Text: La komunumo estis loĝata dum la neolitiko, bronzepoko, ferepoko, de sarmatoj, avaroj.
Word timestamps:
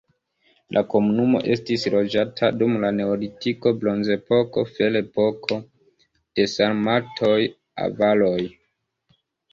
La 0.75 0.81
komunumo 0.93 1.41
estis 1.55 1.83
loĝata 1.95 2.49
dum 2.61 2.73
la 2.85 2.89
neolitiko, 3.01 3.73
bronzepoko, 3.83 4.63
ferepoko, 4.79 5.59
de 6.41 6.47
sarmatoj, 6.55 7.39
avaroj. 7.89 8.37